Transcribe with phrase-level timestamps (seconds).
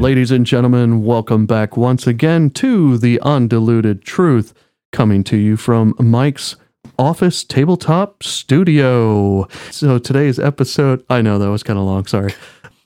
[0.00, 4.54] Ladies and gentlemen, welcome back once again to The Undiluted Truth,
[4.92, 6.56] coming to you from Mike's
[6.98, 9.46] office tabletop studio.
[9.70, 12.32] So today's episode, I know that was kind of long, sorry.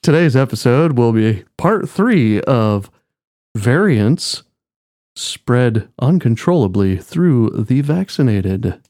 [0.02, 2.90] Today's episode will be part three of
[3.54, 4.42] variants
[5.14, 8.80] spread uncontrollably through the vaccinated.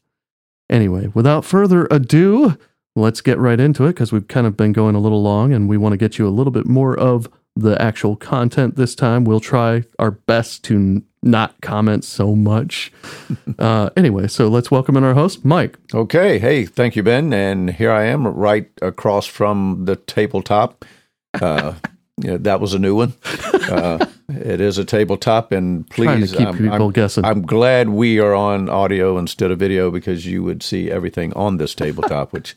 [0.67, 2.57] Anyway, without further ado,
[2.97, 5.69] let's get right into it because we've kind of been going a little long and
[5.69, 9.23] we want to get you a little bit more of the actual content this time.
[9.23, 12.91] We'll try our best to n- not comment so much.
[13.59, 15.77] uh, anyway, so let's welcome in our host, Mike.
[15.93, 16.39] Okay.
[16.39, 17.33] Hey, thank you, Ben.
[17.33, 20.83] And here I am right across from the tabletop.
[21.39, 21.75] Uh,
[22.19, 23.13] yeah, that was a new one.
[23.53, 27.23] Uh, it is a tabletop, and please, keep I'm, people I'm- guessing.
[27.25, 31.57] I'm glad we are on audio instead of video because you would see everything on
[31.57, 32.55] this tabletop, which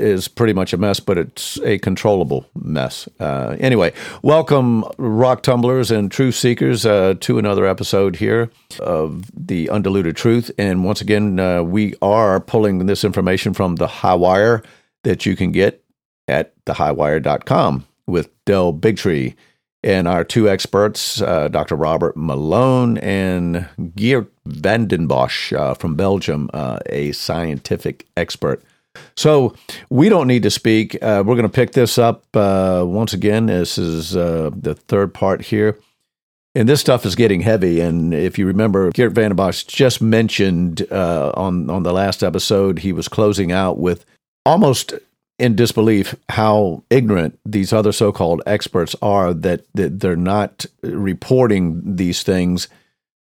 [0.00, 3.08] is pretty much a mess, but it's a controllable mess.
[3.18, 9.68] Uh, anyway, welcome, rock tumblers and truth seekers, uh, to another episode here of the
[9.70, 10.50] Undiluted Truth.
[10.58, 14.62] And once again, uh, we are pulling this information from the High Wire
[15.04, 15.84] that you can get
[16.26, 19.34] at thehighwire.com with Del Bigtree
[19.82, 21.74] and our two experts, uh, Dr.
[21.74, 28.62] Robert Malone and Geert Vanden Bossche uh, from Belgium, uh, a scientific expert.
[29.16, 29.54] So
[29.88, 30.94] we don't need to speak.
[31.02, 33.46] Uh, we're going to pick this up uh, once again.
[33.46, 35.78] This is uh, the third part here.
[36.54, 37.80] And this stuff is getting heavy.
[37.80, 42.80] And if you remember, Geert Vanden Bossche just mentioned uh, on, on the last episode,
[42.80, 44.04] he was closing out with
[44.44, 44.94] almost
[45.38, 52.22] in disbelief how ignorant these other so-called experts are that, that they're not reporting these
[52.22, 52.68] things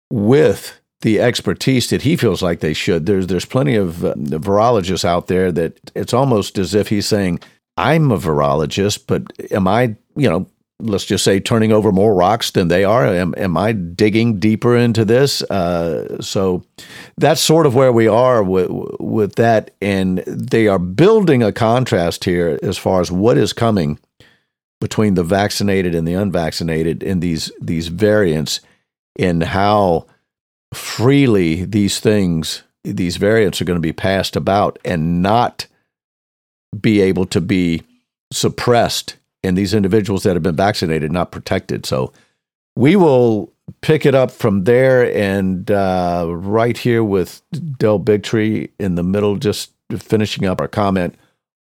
[0.09, 3.05] with the expertise that he feels like they should.
[3.05, 7.39] There's there's plenty of uh, virologists out there that it's almost as if he's saying,
[7.77, 10.47] "I'm a virologist, but am I, you know,
[10.79, 13.05] let's just say turning over more rocks than they are?
[13.05, 16.63] Am, am I digging deeper into this?" Uh, so
[17.17, 18.69] that's sort of where we are with
[18.99, 23.99] with that, and they are building a contrast here as far as what is coming
[24.79, 28.61] between the vaccinated and the unvaccinated in these these variants,
[29.17, 30.05] and how
[30.73, 35.67] freely these things, these variants are going to be passed about and not
[36.79, 37.83] be able to be
[38.31, 41.85] suppressed in these individuals that have been vaccinated, not protected.
[41.85, 42.13] So
[42.75, 43.51] we will
[43.81, 47.41] pick it up from there and uh, right here with
[47.77, 51.15] Del Bigtree in the middle, just finishing up our comment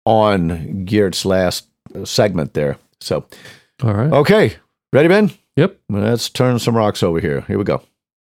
[0.06, 1.68] on Geert's last
[2.04, 2.78] segment there.
[3.00, 3.26] So,
[3.84, 4.12] All right.
[4.12, 4.56] okay,
[4.94, 5.32] ready, Ben?
[5.56, 5.80] Yep.
[5.90, 7.42] Let's turn some rocks over here.
[7.42, 7.82] Here we go.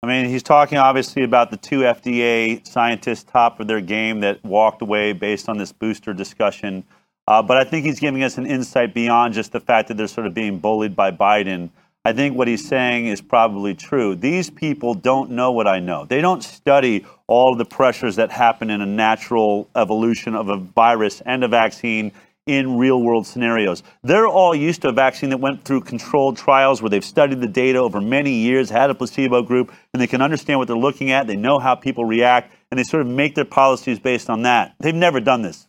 [0.03, 4.43] I mean, he's talking obviously about the two FDA scientists top of their game that
[4.43, 6.83] walked away based on this booster discussion.
[7.27, 10.07] Uh, but I think he's giving us an insight beyond just the fact that they're
[10.07, 11.71] sort of being bullied by Biden.
[12.05, 14.13] I think what he's saying is probably true.
[14.13, 16.05] These people don't know what I know.
[16.05, 21.21] They don't study all the pressures that happen in a natural evolution of a virus
[21.21, 22.11] and a vaccine
[22.47, 23.83] in real world scenarios.
[24.03, 27.47] They're all used to a vaccine that went through controlled trials where they've studied the
[27.47, 31.11] data over many years, had a placebo group, and they can understand what they're looking
[31.11, 31.27] at.
[31.27, 34.75] They know how people react, and they sort of make their policies based on that.
[34.79, 35.67] They've never done this.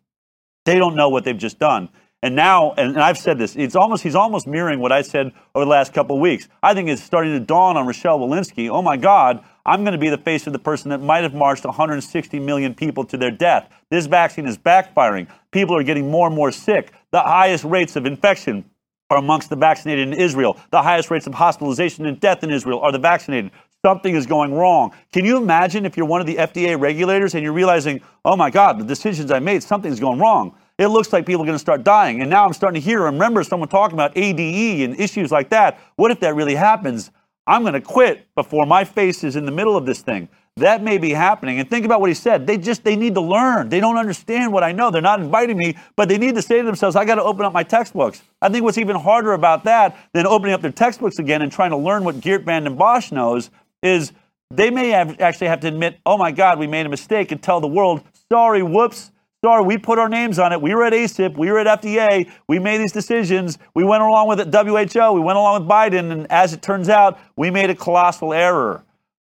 [0.65, 1.89] They don't know what they've just done.
[2.23, 5.33] And now, and and I've said this, it's almost he's almost mirroring what I said
[5.55, 6.49] over the last couple of weeks.
[6.63, 8.69] I think it's starting to dawn on Rochelle Walensky.
[8.69, 11.35] Oh my God, I'm going to be the face of the person that might have
[11.35, 13.69] marched 160 million people to their death.
[13.91, 15.29] This vaccine is backfiring.
[15.51, 16.91] People are getting more and more sick.
[17.11, 18.65] The highest rates of infection
[19.11, 20.59] are amongst the vaccinated in Israel.
[20.71, 23.51] The highest rates of hospitalization and death in Israel are the vaccinated.
[23.85, 24.95] Something is going wrong.
[25.13, 28.49] Can you imagine if you're one of the FDA regulators and you're realizing, oh my
[28.49, 30.57] God, the decisions I made, something's going wrong?
[30.79, 32.23] It looks like people are going to start dying.
[32.23, 35.51] And now I'm starting to hear, I remember someone talking about ADE and issues like
[35.51, 35.79] that.
[35.97, 37.11] What if that really happens?
[37.49, 40.29] I'm going to quit before my face is in the middle of this thing.
[40.59, 41.59] That may be happening.
[41.59, 42.47] And think about what he said.
[42.47, 43.71] They just they need to learn.
[43.71, 44.91] They don't understand what I know.
[44.91, 47.47] They're not inviting me, but they need to say to themselves, I got to open
[47.47, 48.23] up my textbooks.
[48.43, 51.71] I think what's even harder about that than opening up their textbooks again and trying
[51.71, 53.51] to learn what Geert Vanden Bossche knows
[53.83, 54.13] is
[54.51, 57.43] they may have actually have to admit, oh my God, we made a mistake and
[57.43, 59.11] tell the world, sorry, whoops.
[59.45, 60.61] Sorry, we put our names on it.
[60.61, 61.39] We were at ACIP.
[61.39, 62.29] We were at FDA.
[62.49, 63.57] We made these decisions.
[63.73, 65.13] We went along with it, WHO.
[65.13, 66.11] We went along with Biden.
[66.11, 68.85] And as it turns out, we made a colossal error.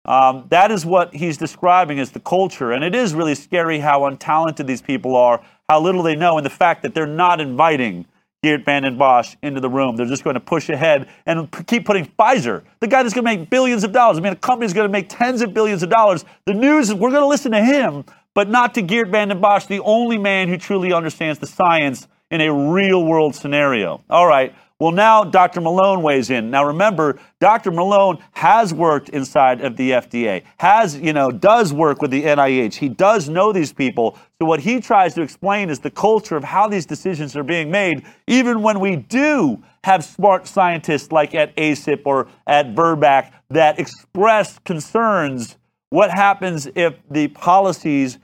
[0.05, 2.73] Um, that is what he's describing as the culture.
[2.73, 6.45] And it is really scary how untalented these people are, how little they know, and
[6.45, 8.05] the fact that they're not inviting
[8.45, 9.97] Geert van Vanden Bossche into the room.
[9.97, 13.25] They're just going to push ahead and p- keep putting Pfizer, the guy that's going
[13.25, 14.19] to make billions of dollars.
[14.19, 16.27] I mean, a company's going to make tens of billions of dollars.
[16.45, 18.05] The news is we're going to listen to him,
[18.35, 22.41] but not to Geert Vanden Bossche, the only man who truly understands the science in
[22.41, 24.03] a real world scenario.
[24.11, 24.55] All right.
[24.81, 25.61] Well, now Dr.
[25.61, 26.51] Malone weighs in.
[26.51, 27.71] Now, remember, Dr.
[27.71, 32.75] Malone has worked inside of the FDA, has, you know, does work with the NIH.
[32.75, 34.19] He does know these people.
[34.41, 37.71] So, what he tries to explain is the culture of how these decisions are being
[37.71, 43.79] made, even when we do have smart scientists like at ACIP or at VRBPAC that
[43.79, 45.57] express concerns.
[45.91, 48.19] What happens if the policies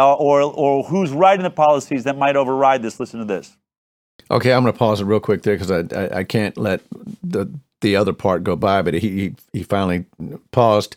[0.00, 2.98] uh, or, or who's writing the policies that might override this?
[2.98, 3.56] Listen to this.
[4.30, 6.80] Okay, I'm going to pause it real quick there because I, I, I can't let
[7.22, 10.04] the the other part go by, but he he, he finally
[10.52, 10.96] paused.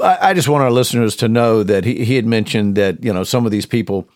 [0.00, 3.12] I, I, just want our listeners to know that he, he had mentioned that you
[3.12, 4.08] know some of these people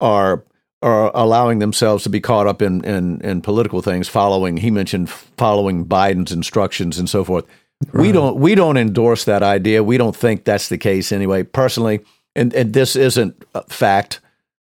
[0.00, 0.44] are
[0.82, 5.08] are allowing themselves to be caught up in, in, in political things, following he mentioned
[5.08, 7.46] following Biden's instructions and so forth.
[7.92, 8.02] Right.
[8.02, 9.82] We don't we don't endorse that idea.
[9.82, 11.42] We don't think that's the case anyway.
[11.42, 12.00] Personally,
[12.36, 14.20] and and this isn't a fact.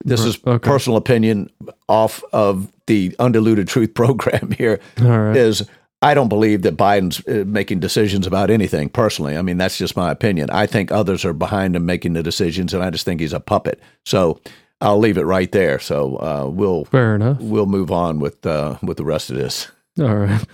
[0.04, 0.58] This is okay.
[0.58, 1.50] personal opinion
[1.88, 4.80] off of the undiluted truth program here.
[5.00, 5.36] Right.
[5.36, 5.66] Is
[6.02, 9.38] I don't believe that Biden's uh, making decisions about anything personally.
[9.38, 10.50] I mean, that's just my opinion.
[10.50, 13.40] I think others are behind him making the decisions, and I just think he's a
[13.40, 13.80] puppet.
[14.04, 14.38] So
[14.82, 15.78] I'll leave it right there.
[15.78, 17.40] So uh, we'll fair enough.
[17.40, 19.70] We'll move on with uh, with the rest of this.
[19.98, 20.44] All right.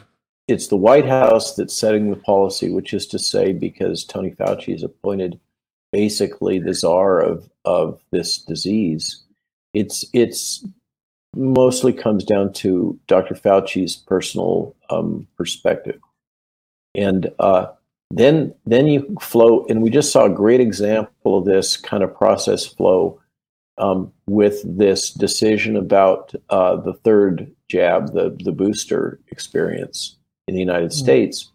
[0.47, 4.75] It's the White House that's setting the policy, which is to say, because Tony Fauci
[4.75, 5.39] is appointed
[5.93, 9.25] basically the czar of of this disease
[9.75, 10.65] it's it's
[11.37, 13.35] mostly comes down to Dr.
[13.35, 16.01] Fauci's personal um, perspective,
[16.95, 17.67] and uh,
[18.11, 22.15] then then you flow, and we just saw a great example of this kind of
[22.15, 23.21] process flow
[23.79, 30.17] um, with this decision about uh, the third jab, the the booster experience
[30.49, 31.05] in the United mm-hmm.
[31.05, 31.51] States.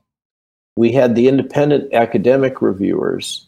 [0.77, 3.47] We had the independent academic reviewers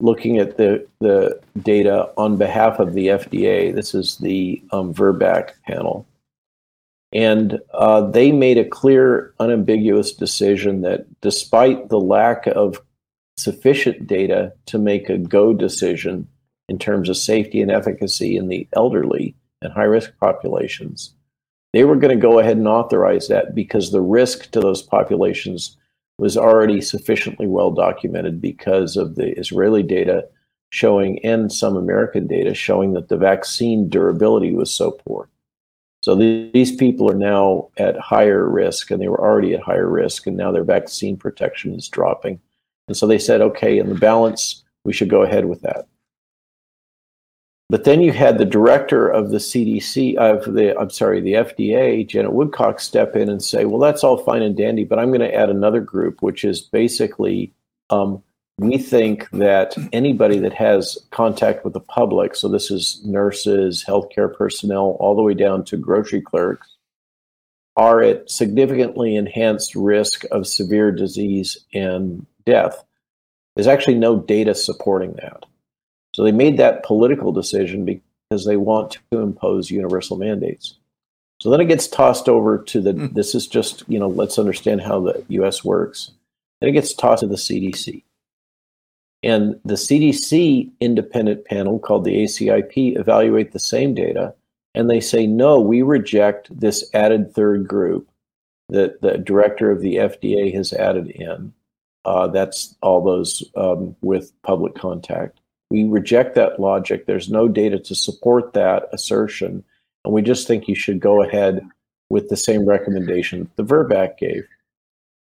[0.00, 3.74] looking at the, the data on behalf of the FDA.
[3.74, 6.06] This is the um, VRBPAC panel.
[7.12, 12.80] And uh, they made a clear, unambiguous decision that despite the lack of
[13.36, 16.28] sufficient data to make a go decision
[16.68, 21.14] in terms of safety and efficacy in the elderly and high risk populations,
[21.72, 25.76] they were going to go ahead and authorize that because the risk to those populations
[26.20, 30.28] was already sufficiently well documented because of the Israeli data
[30.68, 35.28] showing and some American data showing that the vaccine durability was so poor.
[36.02, 40.26] So these people are now at higher risk, and they were already at higher risk,
[40.26, 42.40] and now their vaccine protection is dropping.
[42.88, 45.88] And so they said, okay, in the balance, we should go ahead with that.
[47.70, 52.04] But then you had the director of the CDC, of the, I'm sorry, the FDA,
[52.04, 55.20] Janet Woodcock, step in and say, well, that's all fine and dandy, but I'm going
[55.20, 57.52] to add another group, which is basically
[57.90, 58.24] um,
[58.58, 64.34] we think that anybody that has contact with the public, so this is nurses, healthcare
[64.36, 66.76] personnel, all the way down to grocery clerks,
[67.76, 72.82] are at significantly enhanced risk of severe disease and death.
[73.54, 75.46] There's actually no data supporting that.
[76.12, 80.76] So they made that political decision because they want to impose universal mandates.
[81.40, 83.14] So then it gets tossed over to the, mm.
[83.14, 86.10] this is just, you know, let's understand how the US works.
[86.60, 88.02] Then it gets tossed to the CDC.
[89.22, 94.34] And the CDC independent panel called the ACIP evaluate the same data
[94.74, 98.08] and they say, no, we reject this added third group
[98.68, 101.52] that the director of the FDA has added in.
[102.04, 105.39] Uh, that's all those um, with public contact.
[105.70, 107.06] We reject that logic.
[107.06, 109.64] There's no data to support that assertion.
[110.04, 111.66] And we just think you should go ahead
[112.08, 114.46] with the same recommendation the VRBPAC gave.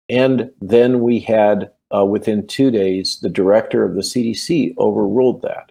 [0.08, 5.70] And then we had, uh, within two days, the director of the CDC overruled that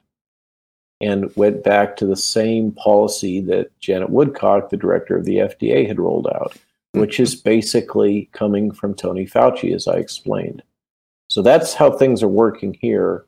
[1.02, 5.88] and went back to the same policy that Janet Woodcock, the director of the FDA,
[5.88, 6.58] had rolled out,
[6.92, 10.62] which is basically coming from Tony Fauci, as I explained.
[11.30, 13.26] So that's how things are working here.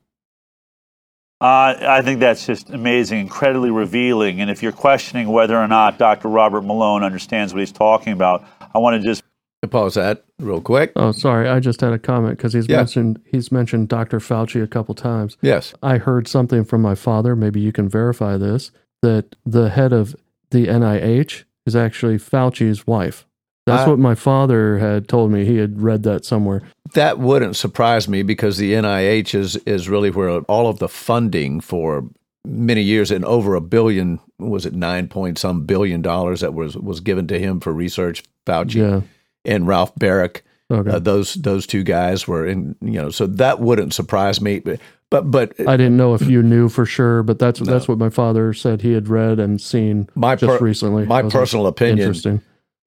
[1.41, 4.41] Uh, I think that's just amazing, incredibly revealing.
[4.41, 6.27] And if you're questioning whether or not Dr.
[6.27, 8.45] Robert Malone understands what he's talking about,
[8.75, 9.23] I want to just
[9.71, 10.91] pause that real quick.
[10.95, 12.77] Oh, sorry, I just had a comment because he's yeah.
[12.77, 14.19] mentioned he's mentioned Dr.
[14.19, 15.35] Fauci a couple times.
[15.41, 17.35] Yes, I heard something from my father.
[17.35, 18.71] Maybe you can verify this
[19.01, 20.15] that the head of
[20.51, 23.25] the NIH is actually Fauci's wife.
[23.65, 25.45] That's what my father had told me.
[25.45, 26.63] He had read that somewhere.
[26.93, 31.61] That wouldn't surprise me because the NIH is is really where all of the funding
[31.61, 32.09] for
[32.43, 36.75] many years and over a billion was it nine point some billion dollars that was
[36.75, 38.23] was given to him for research.
[38.45, 39.01] Fauci yeah.
[39.45, 40.41] and Ralph Baric.
[40.71, 40.89] Okay.
[40.89, 44.59] Uh, those those two guys were in you know so that wouldn't surprise me.
[44.59, 44.79] But
[45.11, 48.09] but but I didn't know if you knew for sure, but that's that's what my
[48.09, 51.05] father said he had read and seen my just per- recently.
[51.05, 52.41] my personal opinion interesting.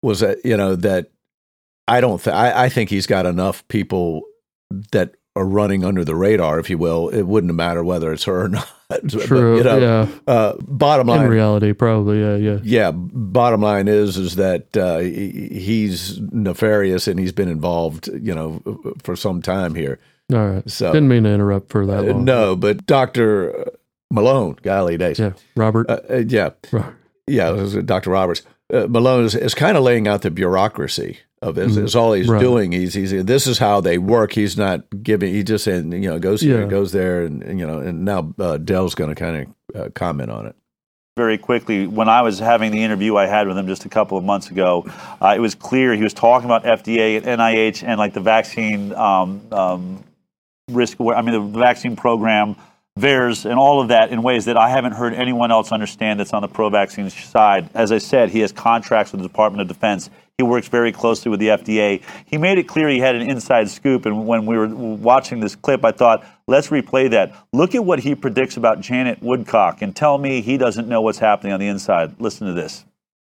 [0.04, 1.10] Was that you know that
[1.88, 4.22] I don't th- I, I think he's got enough people
[4.92, 7.08] that are running under the radar, if you will.
[7.08, 8.68] It wouldn't matter whether it's her or not.
[8.88, 9.56] But, True.
[9.56, 10.08] you know, yeah.
[10.32, 12.20] uh, bottom In line, reality, probably.
[12.20, 12.36] Yeah.
[12.36, 12.58] Yeah.
[12.62, 12.90] yeah.
[12.92, 18.62] Bottom line is is that uh, he's nefarious and he's been involved, you know,
[19.02, 19.98] for some time here.
[20.32, 20.70] All right.
[20.70, 22.24] So Didn't mean to interrupt for that uh, long.
[22.24, 23.66] no, but Doctor
[24.12, 25.32] Malone, golly days, Yeah.
[25.56, 25.90] Robert.
[25.90, 26.50] uh, uh, yeah,
[27.26, 28.10] yeah, it was Dr.
[28.10, 28.42] Roberts.
[28.74, 31.76] Uh, Malone is, is kind of laying out the bureaucracy of this.
[31.76, 31.84] Mhm.
[31.84, 32.40] Is all he's Right.
[32.40, 32.72] doing.
[32.72, 34.32] He's, he's this is how they work.
[34.32, 35.32] He's not giving.
[35.32, 36.66] He just saying you know goes here, Yeah.
[36.68, 37.78] goes there, and, and, you know.
[37.78, 40.56] And now uh, Del's going to kind of uh, comment on it.
[41.16, 41.86] very quickly.
[41.86, 44.50] When I was having the interview I had with him just a couple of months
[44.50, 44.84] ago,
[45.22, 48.92] uh, it was clear he was talking about FDA and NIH and like the vaccine
[48.94, 50.02] um, um,
[50.72, 50.96] risk.
[51.00, 52.56] I mean, the vaccine program,
[52.98, 56.20] VAERS, and all of that in ways that I haven't heard anyone else understand.
[56.20, 57.68] That's on the pro-vaccine side.
[57.74, 60.10] As I said, he has contracts with the Department of Defense.
[60.38, 62.02] He works very closely with the FDA.
[62.26, 64.06] He made it clear he had an inside scoop.
[64.06, 67.34] And when we were watching this clip, I thought, let's replay that.
[67.52, 71.18] Look at what he predicts about Janet Woodcock and tell me he doesn't know what's
[71.18, 72.20] happening on the inside.
[72.20, 72.84] Listen to this.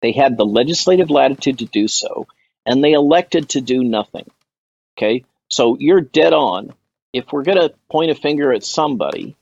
[0.02, 2.26] They had the legislative latitude to do so,
[2.66, 4.28] and they elected to do nothing.
[4.98, 6.72] Okay, so you're dead on.
[7.12, 9.36] If we're going to point a finger at somebody,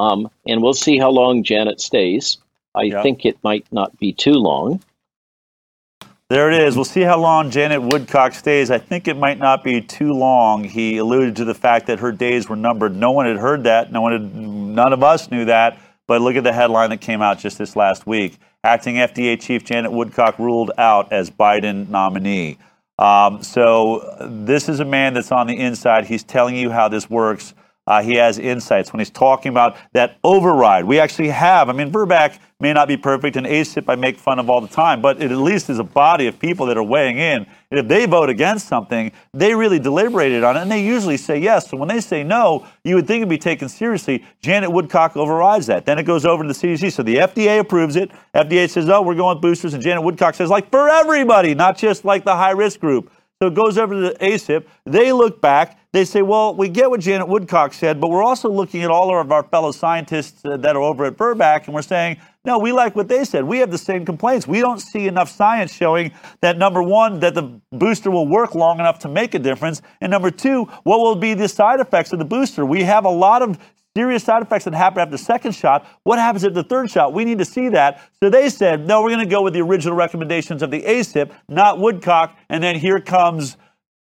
[0.00, 2.38] um, and we'll see how long Janet stays.
[2.74, 3.02] I Yeah.
[3.02, 4.80] think it might not be too long.
[6.28, 6.76] There it is.
[6.76, 8.70] We'll see how long Janet Woodcock stays.
[8.70, 10.62] I think it might not be too long.
[10.62, 12.94] He alluded to the fact that her days were numbered.
[12.94, 13.90] No one had heard that.
[13.90, 15.76] No one had, none of us knew that.
[16.06, 18.38] But look at the headline that came out just this last week.
[18.62, 22.58] Acting FDA Chief Janet Woodcock ruled out as Biden nominee.
[22.98, 26.04] Um, so this is a man that's on the inside.
[26.06, 27.54] He's telling you how this works.
[27.86, 30.84] Uh, he has insights when he's talking about that override.
[30.84, 31.68] We actually have.
[31.68, 34.68] I mean, VRBPAC may not be perfect, and ACIP I make fun of all the
[34.68, 37.46] time, but it at least is a body of people that are weighing in.
[37.70, 41.38] And if they vote against something, they really deliberated on it, and they usually say
[41.38, 41.70] yes.
[41.70, 44.24] So when they say no, you would think it'd be taken seriously.
[44.42, 45.86] Janet Woodcock overrides that.
[45.86, 46.92] Then it goes over to the CDC.
[46.92, 48.10] So the FDA approves it.
[48.34, 51.78] FDA says, "Oh, we're going with boosters," and Janet Woodcock says, "Like for everybody, not
[51.78, 53.10] just like the high risk group."
[53.42, 54.66] So it goes over to the ACIP.
[54.84, 55.78] They look back.
[55.92, 59.18] They say, well, we get what Janet Woodcock said, but we're also looking at all
[59.18, 62.70] of our fellow scientists uh, that are over at VRBPAC, and we're saying, no, we
[62.70, 63.44] like what they said.
[63.44, 64.46] We have the same complaints.
[64.46, 68.78] We don't see enough science showing that, number one, that the booster will work long
[68.78, 72.18] enough to make a difference, and number two, what will be the side effects of
[72.18, 72.66] the booster?
[72.66, 73.58] We have a lot of
[73.96, 75.86] serious side effects that happen after the second shot.
[76.04, 77.12] What happens at the third shot?
[77.12, 78.00] We need to see that.
[78.22, 81.30] So they said, no, we're going to go with the original recommendations of the ACIP,
[81.48, 82.36] not Woodcock.
[82.48, 83.56] And then here comes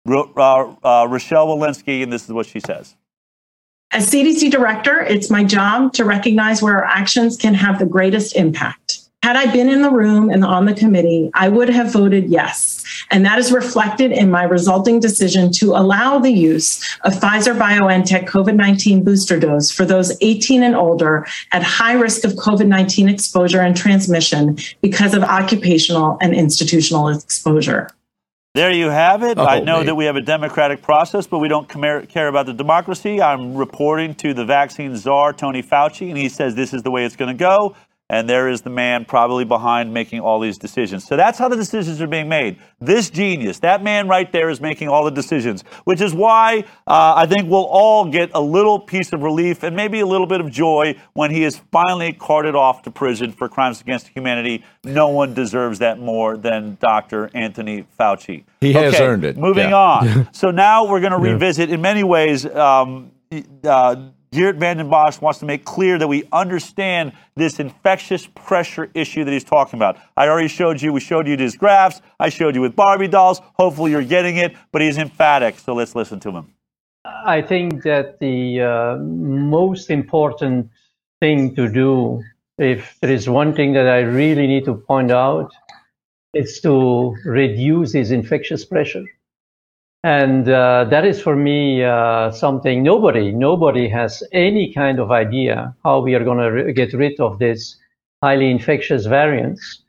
[0.07, 2.95] uh, uh, Rochelle Walensky, and this is what she says.
[3.91, 8.35] As CDC director, it's my job to recognize where our actions can have the greatest
[8.35, 8.82] impact.
[9.23, 12.83] Had I been in the room and on the committee, I would have voted yes.
[13.09, 18.27] And that is reflected in my resulting decision to allow the use of Pfizer BioNTech
[18.27, 23.07] COVID 19 booster dose for those 18 and older at high risk of COVID 19
[23.07, 27.87] exposure and transmission because of occupational and institutional exposure.
[28.55, 29.37] There you have it.
[29.37, 29.85] Oh, I know me.
[29.85, 33.21] that we have a democratic process, but we don't care, care about the democracy.
[33.21, 37.05] I'm reporting to the vaccine czar, Tony Fauci, and he says this is the way
[37.05, 37.73] it's going to go.
[38.09, 41.05] And there is the man probably behind making all these decisions.
[41.07, 42.59] So that's how the decisions are being made.
[42.79, 47.13] This genius, that man right there, is making all the decisions, which is why uh,
[47.15, 50.41] I think we'll all get a little piece of relief and maybe a little bit
[50.41, 54.63] of joy when he is finally carted off to prison for crimes against humanity.
[54.83, 57.31] No one deserves that more than Dr.
[57.33, 58.43] Anthony Fauci.
[58.59, 59.37] He has Okay, earned it.
[59.37, 59.75] Moving Yeah.
[59.77, 60.29] on.
[60.33, 63.11] so now we're going to revisit, in many ways, um,
[63.63, 63.95] uh,
[64.33, 69.31] Geert Vanden Bossche wants to make clear that we understand this infectious pressure issue that
[69.31, 69.97] he's talking about.
[70.17, 72.01] I already showed you, we showed you his graphs.
[72.19, 73.41] I showed you with Barbie dolls.
[73.53, 75.59] Hopefully you're getting it, but he's emphatic.
[75.59, 76.53] So let's listen to him.
[77.05, 80.71] I think that the uh, most important
[81.21, 82.23] thing to do,
[82.57, 85.51] if there is one thing that I really need to point out,
[86.33, 89.05] is to reduce this infectious pressure.
[90.03, 95.73] And uh, that is for me uh, something nobody, nobody has any kind of idea
[95.85, 97.77] how we are going to re- get rid of this
[98.21, 99.81] highly infectious variants.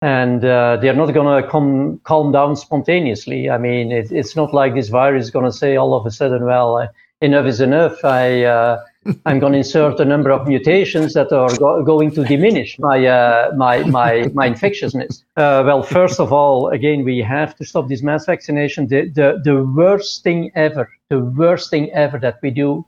[0.00, 3.50] And uh, they're not going to come calm down spontaneously.
[3.50, 6.10] I mean, it, it's not like this virus is going to say all of a
[6.10, 6.88] sudden, well,
[7.20, 8.02] enough is enough.
[8.04, 8.82] I, uh,
[9.24, 13.06] I'm going to insert a number of mutations that are go- going to diminish my,
[13.06, 15.24] uh, my, my, my infectiousness.
[15.36, 18.88] Uh, well, first of all, again, we have to stop this mass vaccination.
[18.88, 22.84] The, the, the worst thing ever, the worst thing ever that we do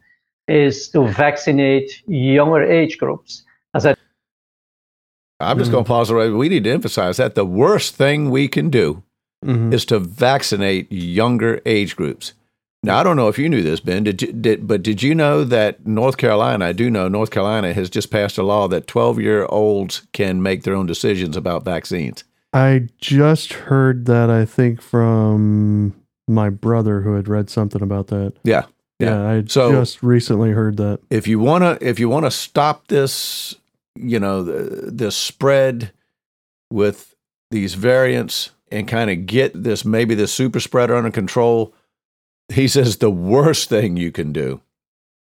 [0.49, 3.45] is to vaccinate younger age groups.
[3.75, 3.95] As I
[5.39, 6.31] I'm just going to pause right.
[6.31, 9.03] We need to emphasize that the worst thing we can do
[9.43, 9.73] Mhm.
[9.73, 12.35] is to vaccinate younger age groups.
[12.83, 15.15] Now, I don't know if you knew this, Ben, did you, did, but did you
[15.15, 18.87] know that North Carolina, I do know North Carolina has just passed a law that
[18.87, 22.25] 12 year olds can make their own decisions about vaccines?
[22.55, 25.95] I just heard that, I think, from
[26.27, 28.33] my brother who had read something about that.
[28.45, 28.65] Yeah.
[28.99, 31.01] Yeah, I So- just recently heard that.
[31.11, 33.55] If you want to, if you want to stop this,
[33.95, 35.93] you know, the, this spread
[36.71, 37.15] with
[37.51, 41.75] these variants and kind of get this, maybe this super spreader under control,
[42.53, 44.61] he says the worst thing you can do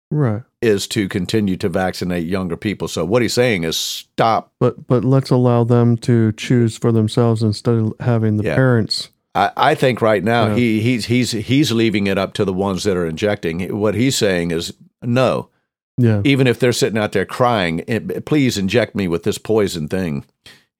[0.10, 0.44] Right.
[0.62, 2.88] is to continue to vaccinate younger people.
[2.88, 4.52] So what he's saying is stop.
[4.60, 8.56] But but let's allow them to choose for themselves instead of having the Yeah.
[8.56, 9.10] parents.
[9.36, 10.56] I, I think right now Yeah.
[10.56, 13.78] he he's he's he's leaving it up to the ones that are injecting.
[13.78, 15.50] What he's saying is no.
[15.98, 16.22] Yeah.
[16.24, 20.24] Even if they're sitting out there crying, "Eh, please inject me with this poison thing.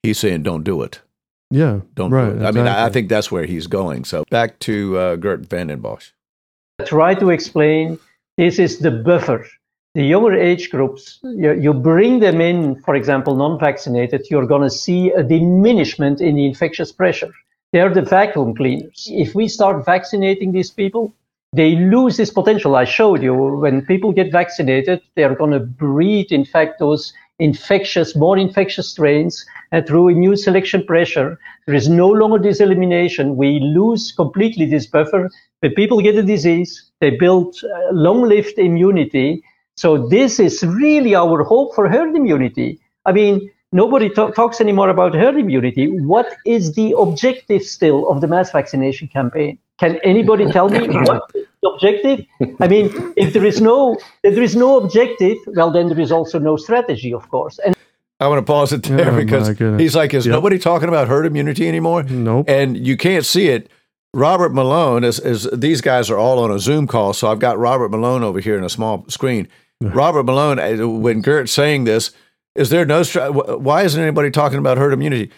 [0.02, 1.00] He's saying don't do it.
[1.50, 1.80] Yeah.
[1.94, 2.30] Don't right.
[2.32, 2.46] do it.
[2.46, 4.04] I mean, I, I think that's where he's going.
[4.04, 6.12] So back to uh, Geert Vanden Bossche.
[6.86, 7.98] Try to explain
[8.36, 9.46] this is the buffer.
[9.94, 14.62] The younger age groups, you, you bring them in, for example, non vaccinated, you're going
[14.62, 17.32] to see a diminishment in the infectious pressure.
[17.72, 19.08] They're the vacuum cleaners.
[19.10, 21.14] If we start vaccinating these people,
[21.52, 22.76] they lose this potential.
[22.76, 28.14] I showed you when people get vaccinated, they're going to breed, in fact, those infectious,
[28.14, 29.44] more infectious strains.
[29.72, 33.36] And through immune selection pressure, there is no longer this elimination.
[33.36, 35.30] We lose completely this buffer.
[35.60, 39.42] When people get a disease, they build uh, long-lived immunity.
[39.76, 42.80] So this is really our hope for herd immunity.
[43.06, 45.88] I mean, nobody ta- talks anymore about herd immunity.
[46.00, 49.58] What is the objective still of the mass vaccination campaign?
[49.78, 52.24] Can anybody tell me what the objective?
[52.60, 56.12] I mean, if there is no if there is no objective, well, then there is
[56.12, 57.58] also no strategy, of course.
[57.64, 57.74] And
[58.20, 60.32] I want to pause it there Oh, because he's like, is Yep.
[60.32, 62.02] nobody talking about herd immunity anymore?
[62.02, 62.48] Nope.
[62.48, 63.70] And you can't see it.
[64.14, 67.58] Robert Malone is, is these guys are all on a Zoom call, so I've got
[67.58, 69.46] Robert Malone over here in a small screen.
[69.80, 72.10] Robert Malone, uh, when Geert's saying this,
[72.56, 73.04] is there no?
[73.04, 75.30] Why isn't anybody talking about herd immunity?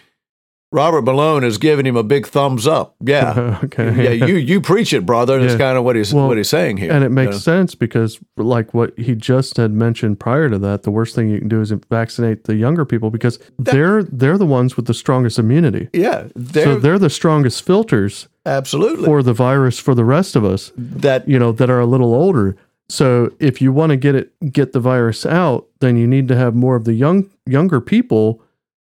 [0.73, 2.95] Robert Malone is giving him a big thumbs up.
[3.03, 4.03] Yeah, okay.
[4.15, 5.39] yeah, you you preach it, brother.
[5.39, 5.57] That's Yeah.
[5.57, 6.91] kind of what he's Well, what he's saying here.
[6.93, 7.37] And it you makes know?
[7.39, 11.39] sense because, like what he just had mentioned prior to that, the worst thing you
[11.39, 15.37] can do is vaccinate the younger people because they're they're the ones with the strongest
[15.37, 15.89] immunity.
[15.91, 20.45] yeah, they're, so they're the strongest filters absolutely for the virus for the rest of
[20.45, 21.27] us, that.
[21.27, 22.55] you know, that are a little older.
[22.87, 26.35] So if you want to get it get the virus out, then you need to
[26.37, 28.41] have more of the young younger people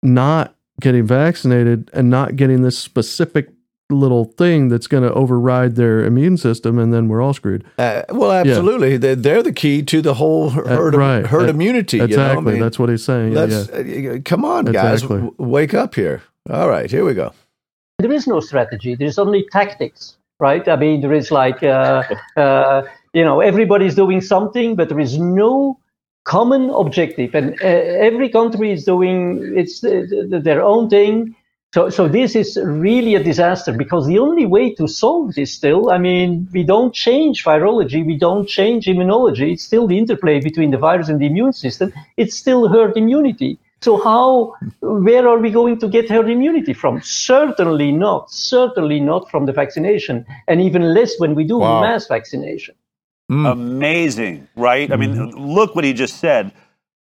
[0.04, 3.50] not getting vaccinated and not getting this specific
[3.90, 7.64] little thing that's going to override their immune system and then we're all screwed.
[7.78, 11.26] Uh, well, absolutely, they're, they're the key to the whole herd, Uh, right.
[11.28, 11.98] herd Uh, immunity.
[11.98, 12.16] you know?
[12.24, 12.52] I Exactly.
[12.54, 13.34] mean, that's what he's saying.
[13.34, 14.12] Yeah, Let's yeah.
[14.12, 15.18] uh, come on, guys, Exactly.
[15.18, 16.22] w- wake up here.
[16.50, 17.34] All right, here we go.
[18.00, 18.96] there is no strategy.
[18.96, 20.66] There's only tactics, right?
[20.68, 22.04] I mean, there is like, uh,
[22.38, 22.82] uh,
[23.14, 25.78] you know, everybody's doing something, but there is no
[26.24, 31.36] common objective, and uh, every country is doing its uh, their own thing.
[31.74, 35.90] So, so this is really a disaster because the only way to solve this still,
[35.90, 39.54] I mean, we don't change virology, we don't change immunology.
[39.54, 41.94] It's still the interplay between the virus and the immune system.
[42.18, 43.58] It's still herd immunity.
[43.80, 47.02] So how, where are we going to get herd immunity from?
[47.02, 48.30] Certainly not.
[48.30, 51.80] Certainly not from the vaccination, and even less when we do Wow.
[51.82, 52.76] mass vaccination.
[53.32, 53.50] Mm.
[53.50, 54.92] Amazing, right?
[54.92, 55.40] I mean, mm-hmm.
[55.40, 56.52] look what he just said.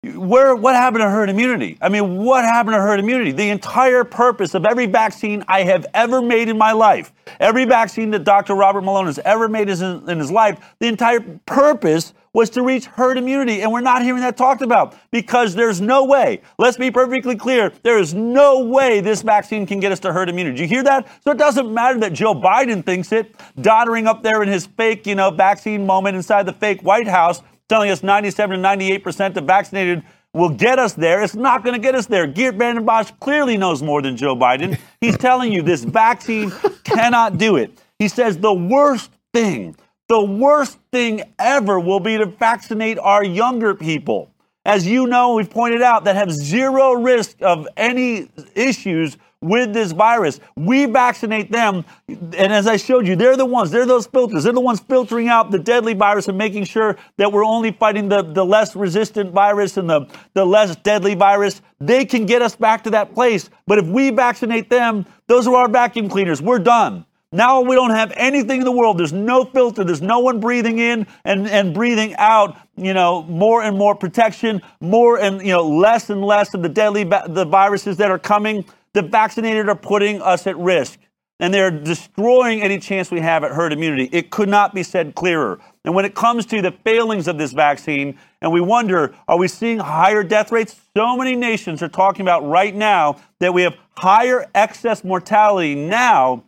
[0.04, 1.78] Where what happened to herd immunity?
[1.80, 3.32] I mean, what happened to herd immunity?
[3.32, 8.10] The entire purpose of every vaccine I have ever made in my life, every vaccine
[8.12, 8.56] that Dr.
[8.56, 13.18] Robert Malone has ever made in, his life, the entire purpose was to reach herd
[13.18, 16.42] immunity, and we're not hearing that talked about because there's no way.
[16.58, 20.30] Let's be perfectly clear: there is no way this vaccine can get us to herd
[20.30, 20.56] immunity.
[20.56, 21.08] Do you hear that?
[21.24, 25.06] So it doesn't matter that Joe Biden thinks it, doddering up there in his fake,
[25.06, 29.38] you know, vaccine moment inside the fake White House telling us 97 to 98 percent
[29.38, 30.04] of vaccinated
[30.34, 31.24] will get us there.
[31.24, 32.28] It's not going to get us there.
[32.28, 34.78] Geert Vanden Bossche clearly knows more than Joe Biden.
[35.00, 36.52] He's telling you this vaccine
[36.84, 37.72] cannot do it.
[37.98, 39.78] He says the worst thing,
[40.10, 44.30] the worst thing ever will be to vaccinate our younger people.
[44.66, 49.92] As you know, we've pointed out that have zero risk of any issues with this
[49.92, 50.40] virus.
[50.56, 54.44] We vaccinate them, and as I showed you, they're the ones, they're those filters.
[54.44, 58.08] They're the ones filtering out the deadly virus and making sure that we're only fighting
[58.08, 61.62] the, the less resistant virus and the, the less deadly virus.
[61.80, 63.50] They can get us back to that place.
[63.66, 66.42] But if we vaccinate them, those are our vacuum cleaners.
[66.42, 67.06] We're done.
[67.34, 69.00] Now we don't have anything in the world.
[69.00, 69.86] There's no filter.
[69.86, 74.62] There's no one breathing in and, and breathing out, you know, more and more protection,
[74.82, 78.66] more and, you know, less and less of the deadly the viruses that are coming.
[78.94, 81.00] The vaccinated are putting us at risk
[81.42, 84.08] and they're destroying any chance we have at herd immunity.
[84.12, 85.60] It could not be said clearer.
[85.84, 89.48] And when it comes to the failings of this vaccine, and we wonder, are we
[89.48, 90.80] seeing higher death rates?
[90.96, 96.44] So many nations are talking about right now that we have higher excess mortality now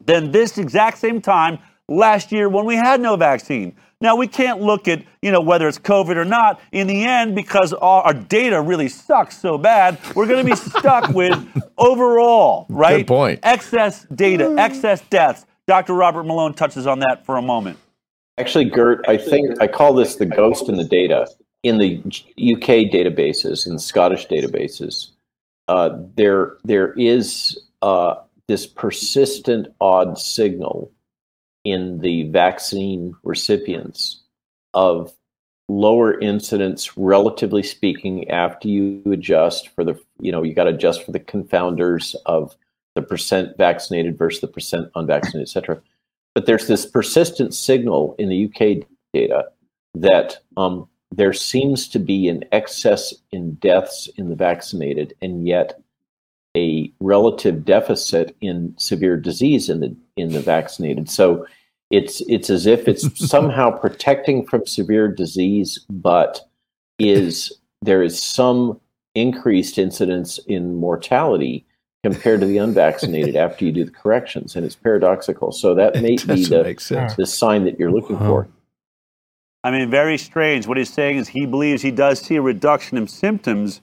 [0.00, 3.76] than this exact same time last year when we had no vaccine.
[4.00, 6.60] Now we can't look at you know whether it's COVID or not.
[6.70, 10.56] In the end, because our, our data really sucks so bad, we're going to be
[10.56, 11.34] stuck with
[11.76, 13.40] overall right Good point.
[13.42, 15.46] excess data, excess deaths.
[15.66, 15.94] Dr.
[15.94, 17.78] Robert Malone touches on that for a moment.
[18.38, 21.26] Actually, Geert, I think I call this the ghost in the data.
[21.64, 25.08] In the UK databases, in Scottish databases,
[25.66, 28.14] uh, there there is uh,
[28.46, 30.92] this persistent odd signal
[31.70, 34.22] in the vaccine recipients
[34.74, 35.12] of
[35.68, 41.04] lower incidence, relatively speaking, after you adjust for the, you know, you got to adjust
[41.04, 42.56] for the confounders of
[42.94, 45.80] the percent vaccinated versus the percent unvaccinated, et cetera.
[46.34, 49.46] But there's this persistent signal in the UK data
[49.94, 55.80] that um, there seems to be an excess in deaths in the vaccinated, and yet
[56.56, 61.08] a relative deficit in severe disease in the in the vaccinated.
[61.10, 61.46] So
[61.90, 66.40] it's it's as if it's somehow protecting from severe disease, but
[66.98, 68.80] is there is some
[69.14, 71.64] increased incidence in mortality
[72.02, 75.52] compared to the unvaccinated after you do the corrections, and it's paradoxical.
[75.52, 78.48] So that may be the, the sign that you're looking for.
[79.64, 80.66] I mean, very strange.
[80.66, 83.80] What he's saying is he believes he does see a reduction in symptoms.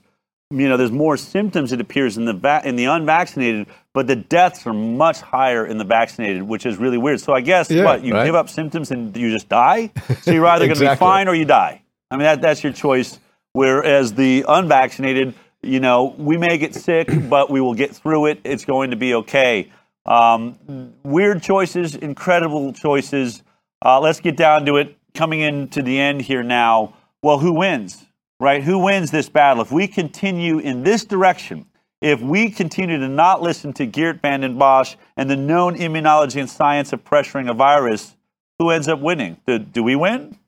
[0.50, 3.66] You know, there's more symptoms it appears in the va- in the unvaccinated,
[3.96, 7.18] but the deaths are much higher in the vaccinated, which is really weird.
[7.18, 8.26] So I guess Yeah, what you right.
[8.26, 9.90] give up symptoms and you just die.
[10.20, 11.80] So you're either going to be fine or you die.
[12.10, 13.18] I mean, that, that's your choice.
[13.54, 15.32] Whereas the unvaccinated,
[15.62, 18.42] you know, we may get sick, but we will get through it.
[18.44, 19.72] It's going to be okay.
[20.04, 23.42] Um, weird choices, incredible choices.
[23.82, 24.94] Uh, let's get down to it.
[25.14, 26.92] Coming into the end here now.
[27.22, 28.04] Well, who wins?
[28.38, 28.62] Right?
[28.62, 29.62] Who wins this battle?
[29.62, 31.64] If we continue in this direction,
[32.00, 36.48] if we continue to not listen to Geert Vanden Bossche and the known immunology and
[36.48, 38.16] science of pressuring a virus,
[38.58, 39.36] who ends up winning?
[39.46, 40.38] Do, do we win?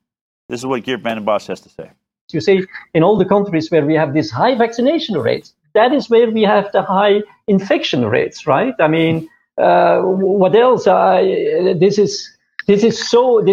[0.47, 1.91] This is what Geert Vanden Bossche has to say.
[2.31, 6.09] You see, in all the countries where we have these high vaccination rates, that is
[6.09, 8.73] where we have the high infection rates, right?
[8.79, 10.85] I mean, uh, what else?
[10.85, 13.43] This is this is so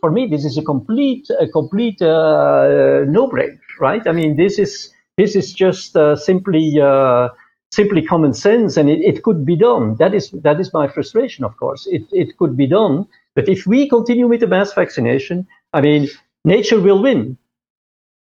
[0.00, 0.26] for me.
[0.26, 4.04] This is a complete a complete uh, no-brainer, right?
[4.06, 7.28] I mean, this is this is just uh, simply uh,
[7.74, 9.96] simply common sense, and it, it could be done.
[9.96, 11.86] That is that is my frustration, of course.
[11.86, 16.08] It it could be done, but if we continue with the mass vaccination, I mean,
[16.44, 17.36] nature will win.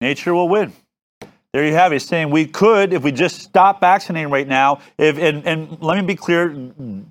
[0.02, 0.74] Nature will win.
[1.56, 2.02] There you have it.
[2.02, 6.06] Saying we could, if we just stop vaccinating right now, if and, and let me
[6.06, 6.50] be clear,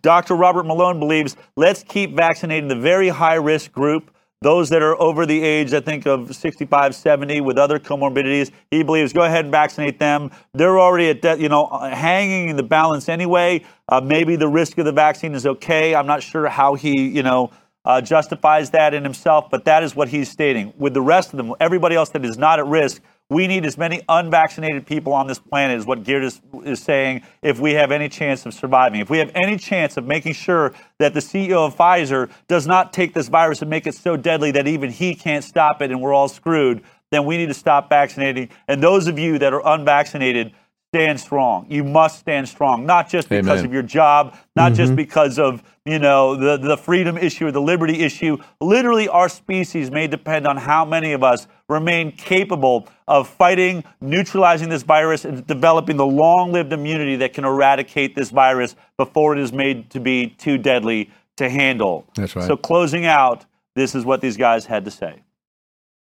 [0.03, 0.35] Dr.
[0.35, 4.11] Robert Malone believes let's keep vaccinating the very high risk group,
[4.45, 8.51] those that are over the age, I think, of 65, 70 with other comorbidities.
[8.71, 10.31] He believes go ahead and vaccinate them.
[10.53, 13.65] They're already at that, you know, hanging in the balance anyway.
[13.89, 15.95] Uh, maybe the risk of the vaccine is okay.
[15.95, 17.53] I'm not sure how he, you know,
[17.87, 20.75] uh, justifies that in himself, but that is what he's stating.
[20.77, 23.79] With the rest of them, everybody else that is not at risk, we need as
[23.79, 27.91] many unvaccinated people on this planet, is what Geert is, is saying, if we have
[27.91, 29.01] any chance of surviving.
[29.01, 32.93] If we have any chance of making sure that the CEO of Pfizer does not
[32.93, 36.03] take this virus and make it so deadly that even he can't stop it and
[36.03, 38.51] we're all screwed, then we need to stop vaccinating.
[38.69, 40.53] And those of you that are unvaccinated,
[40.95, 41.67] stand strong.
[41.69, 43.65] You must stand strong, not just because Amen.
[43.65, 44.97] of your job, not just mm-hmm.
[44.97, 48.37] because of you know the the freedom issue or the liberty issue.
[48.61, 54.69] Literally, our species may depend on how many of us remain capable of fighting, neutralizing
[54.69, 59.53] this virus, and developing the long-lived immunity that can eradicate this virus before it is
[59.53, 62.07] made to be too deadly to handle.
[62.15, 62.47] That's right.
[62.47, 65.23] So, closing out, this is what these guys had to say.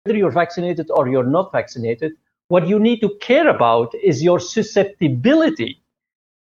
[0.03, 2.11] whether you're vaccinated or you're not vaccinated,
[2.53, 5.81] what you need to care about is your susceptibility.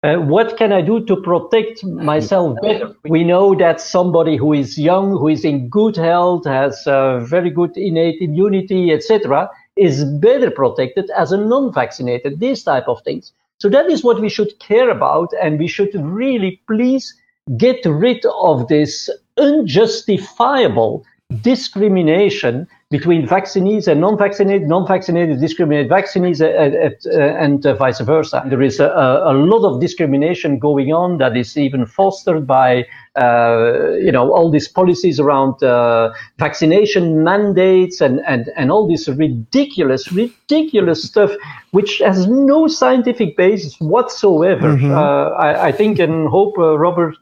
[0.02, 2.94] Uh, what can I do to protect myself better?
[3.08, 7.48] We know that somebody who is young, who is in good health, has uh, very
[7.48, 12.40] good innate immunity, etc., is better protected as a non-vaccinated.
[12.40, 13.32] These type of things.
[13.58, 17.14] So that is what we should care about, and we should really please
[17.56, 21.06] get rid of this unjustifiable
[21.40, 28.44] discrimination between vaccinated and non-vaccinated, non-vaccinated discriminate vaccinated, uh, uh, and uh, vice versa.
[28.46, 28.88] There is a,
[29.24, 32.84] a, lot of discrimination going on that is even fostered by,
[33.16, 39.08] uh, you know, all these policies around uh, vaccination mandates and, and, and all this
[39.08, 41.32] ridiculous, ridiculous stuff,
[41.70, 44.76] which has no scientific basis whatsoever.
[44.76, 44.92] Mm-hmm.
[44.92, 47.16] Uh, I, I, think and hope Robert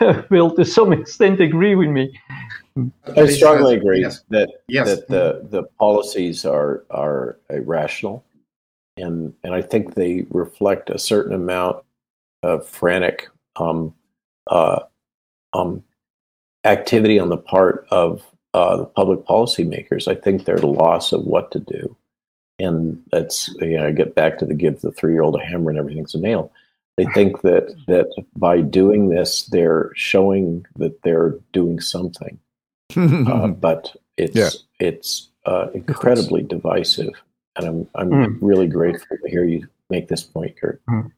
[0.30, 2.12] will to some extent agree with me.
[3.16, 4.22] I strongly agree yes.
[4.30, 4.86] that yes.
[4.86, 8.24] that the the policies are are irrational,
[8.96, 11.84] and and I think they reflect a certain amount
[12.42, 13.94] of frantic um,
[14.48, 14.80] uh,
[15.52, 15.82] um,
[16.64, 20.08] activity on the part of uh, the public policymakers.
[20.08, 21.96] I think they're at a loss of what to do,
[22.58, 25.44] and that's you know I get back to the give the three year old a
[25.44, 26.52] hammer and everything's a nail.
[26.96, 32.38] They think that that by doing this, they're showing that they're doing something
[32.96, 34.50] uh, but it's yeah.
[34.80, 37.14] it's uh, incredibly divisive,
[37.56, 38.38] and I'm I'm mm.
[38.40, 40.80] really grateful to hear you make this point, Kurt.
[40.86, 41.12] Mm.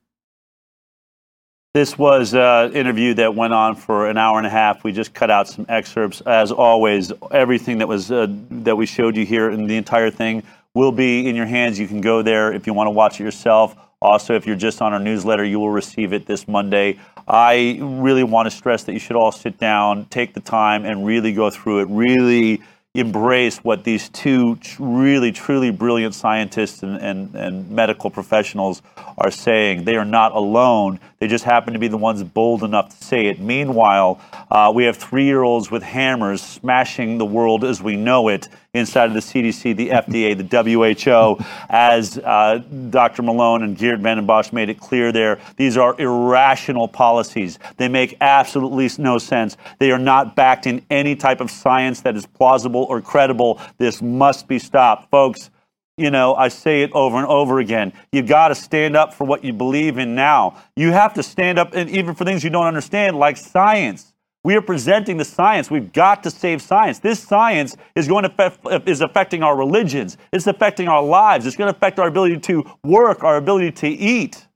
[1.72, 4.83] This was an interview that went on for an hour and a half.
[4.83, 6.20] We just cut out some excerpts.
[6.22, 10.42] As always, everything that was uh, that we showed you here and the entire thing
[10.74, 11.78] will be in your hands.
[11.78, 13.76] You can go there if you want to watch it yourself.
[14.03, 16.99] Also, if you're just on our newsletter, you will receive it this Monday.
[17.29, 21.05] I really want to stress that you should all sit down, take the time, and
[21.05, 21.89] really go through it.
[21.91, 22.63] Really
[22.94, 28.83] embrace what these two really, truly brilliant scientists and, and, and medical professionals
[29.16, 29.85] are saying.
[29.85, 30.98] They are not alone.
[31.20, 33.38] They just happen to be the ones bold enough to say it.
[33.38, 38.26] Meanwhile, uh, we have three year olds with hammers smashing the world as we know
[38.26, 42.59] it inside of the CDC, the FDA, the WHO, as uh,
[42.90, 43.22] Dr.
[43.22, 45.40] Malone and Geert Vanden Bossche made it clear there.
[45.57, 47.59] These are irrational policies.
[47.79, 49.57] They make absolutely no sense.
[49.79, 53.61] They are not backed in any type of science that is plausible or credible.
[53.79, 55.11] This must be stopped.
[55.11, 55.51] Folks,
[55.97, 57.93] you know, I say it over and over again.
[58.12, 60.57] You've got to stand up for what you believe in now.
[60.75, 64.14] You have to stand up, and even for things you don't understand, like science.
[64.43, 65.71] We are presenting the science.
[65.71, 67.01] We've got to save science.
[67.01, 70.16] This science is going to affect, is affecting our religions.
[70.33, 71.45] It's affecting our lives.
[71.45, 74.47] It's going to affect our ability to work, our ability to eat.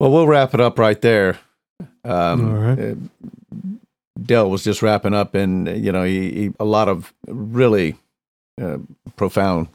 [0.00, 1.38] Well, we'll wrap it up right there.
[2.04, 2.96] Um, All right.
[4.20, 7.96] Uh, Del was just wrapping up, and you know, he, he, a lot of really
[8.60, 8.78] uh,
[9.16, 9.68] profound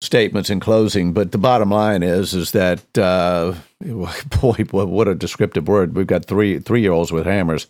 [0.00, 1.12] statements in closing.
[1.12, 3.54] But the bottom line is, is that uh,
[4.40, 5.96] boy, what a descriptive word.
[5.96, 7.66] We've got three three year olds with hammers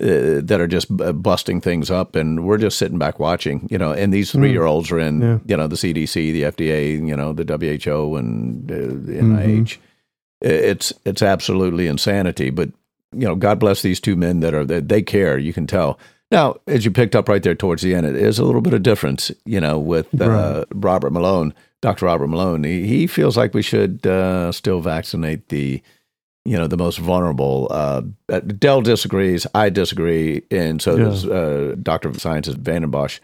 [0.00, 0.88] uh, that are just
[1.22, 3.68] busting things up, and we're just sitting back watching.
[3.70, 5.38] You know, and these three year olds are in, yeah.
[5.46, 9.62] you know, the CDC, the FDA, you know, the WHO, and uh, the NIH.
[9.62, 9.82] Mm-hmm.
[10.42, 12.48] It's it's absolutely insanity.
[12.48, 12.70] But
[13.12, 15.38] you know, God bless these two men that are that they care.
[15.38, 15.98] You can tell.
[16.30, 18.72] Now, as you picked up right there towards the end, it is a little bit
[18.72, 20.64] of difference, you know, with uh, right.
[20.72, 22.06] Robert Malone, Dr.
[22.06, 22.62] Robert Malone.
[22.62, 25.82] He, he feels like we should uh, still vaccinate the
[26.44, 27.68] you know the most vulnerable.
[27.70, 29.46] Uh, uh, Del disagrees.
[29.54, 31.04] I disagree, and so yeah.
[31.04, 33.20] does uh, Doctor of Sciences Vanden Bossche.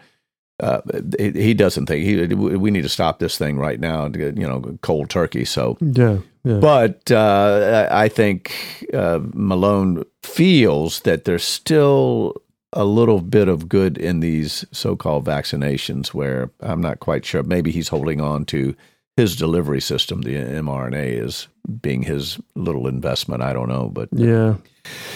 [0.59, 0.81] Uh,
[1.19, 2.35] he, doesn't think he.
[2.35, 4.09] We need to stop this thing right now.
[4.09, 5.45] To get, you know, cold turkey.
[5.45, 6.59] So yeah, yeah.
[6.61, 12.35] But uh, I think uh, Malone feels that there's still
[12.73, 17.42] a little bit of good in these so-called vaccinations, where I'm not quite sure.
[17.42, 18.75] Maybe he's holding on to
[19.16, 21.48] his delivery system, the mRNA, is
[21.81, 23.42] being his little investment.
[23.42, 24.55] I don't know, but uh, yeah.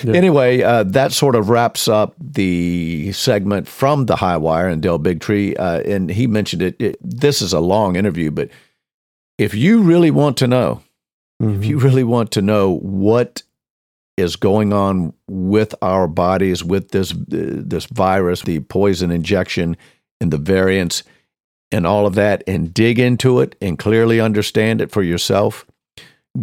[0.02, 0.14] yeah.
[0.14, 4.98] Anyway, uh, that sort of wraps up the segment from the High Wire and Del
[4.98, 5.54] Bigtree.
[5.58, 8.48] Uh, and he mentioned it, it, This is a long interview, but
[9.38, 10.82] if you really want to know,
[11.40, 11.62] mm-hmm.
[11.62, 13.42] if you really want to know what
[14.16, 19.76] is going on with our bodies with this uh, this virus, the poison injection,
[20.20, 21.02] and the variants
[21.72, 25.66] and all of that and dig into it and clearly understand it for yourself,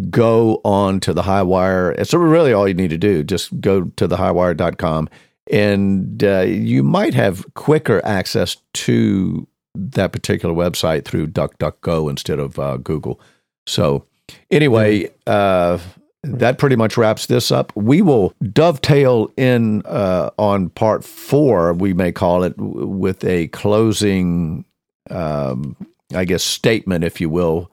[0.10, 1.98] go on to the Highwire.
[1.98, 3.24] It's really all you need to do.
[3.24, 5.10] Just go to thehighwire.com
[5.52, 12.60] and uh, you might have quicker access to that particular website through DuckDuckGo instead of
[12.60, 13.20] uh, Google.
[13.66, 14.06] So,
[14.50, 15.78] anyway, uh,
[16.24, 17.76] that pretty much wraps this up.
[17.76, 24.66] We will dovetail in uh, on part four, we may call it, with a closing
[25.10, 25.76] um,
[26.14, 27.72] I guess, statement, if you will,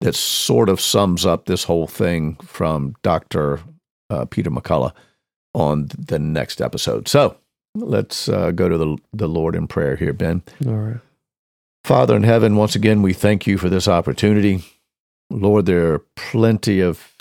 [0.00, 3.60] that sort of sums up this whole thing from Dr.
[4.08, 4.92] Uh, Peter McCullough
[5.54, 7.08] on the next episode.
[7.08, 7.36] So
[7.74, 10.42] let's uh, go to the, the Lord in prayer here, Ben.
[10.66, 11.00] All right.
[11.84, 14.62] Father in heaven, once again, we thank you for this opportunity.
[15.30, 17.16] Lord, there are plenty of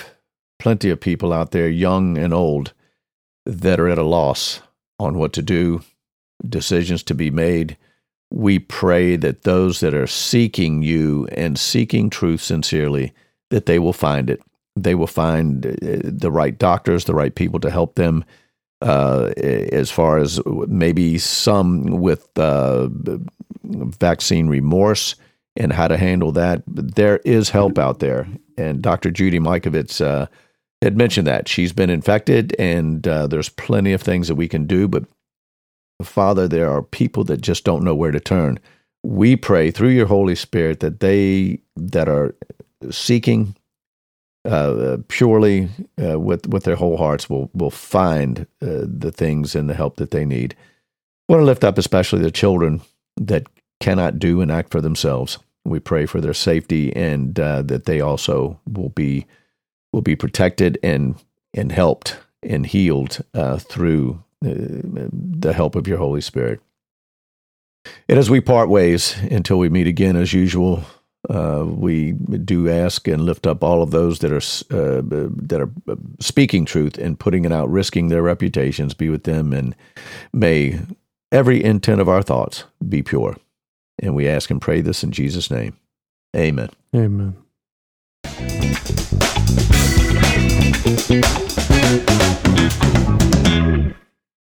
[0.60, 2.74] plenty of people out there, young and old,
[3.46, 4.62] that are at a loss
[5.00, 5.82] on what to do,
[6.48, 7.78] decisions to be made
[8.32, 13.14] we pray that those that are seeking you and seeking truth sincerely,
[13.50, 14.42] that they will find it.
[14.76, 15.72] They will find uh,
[16.04, 18.24] the right doctors, the right people to help them.
[18.82, 22.88] Uh, as far as maybe some with uh,
[23.64, 25.16] vaccine remorse
[25.58, 28.26] and how to handle that, there is help out there.
[28.58, 29.12] And Dr.
[29.12, 30.28] Judy Mikovits uh,
[30.82, 34.66] had mentioned that she's been infected, and uh, there's plenty of things that we can
[34.66, 34.88] do.
[34.88, 35.04] But
[36.02, 38.60] Father, there are people that just don't know where to turn.
[39.04, 42.36] We pray through your Holy Spirit that they that are
[42.92, 43.56] seeking
[44.46, 45.70] uh, purely
[46.02, 49.98] uh, with with their whole hearts will will find uh, the things and the help
[49.98, 50.56] that they need.
[51.28, 52.82] I want to lift up especially the children
[53.18, 53.48] that
[53.80, 55.38] cannot do and act for themselves.
[55.66, 59.26] We pray for their safety and uh, that they also will be
[59.92, 61.16] will be protected and
[61.54, 66.62] and helped and healed uh, through the help of your Holy Spirit.
[68.08, 70.84] And as we part ways until we meet again, as usual,
[71.30, 74.38] uh, we do ask and lift up all of those that are
[74.76, 75.70] uh, that are
[76.20, 78.94] speaking truth and putting it out, risking their reputations.
[78.94, 79.76] Be with them, and
[80.34, 80.80] may
[81.32, 83.36] every intent of our thoughts be pure.
[84.02, 85.78] And we ask and pray this in Jesus' name.
[86.36, 86.70] Amen.
[86.96, 87.36] Amen.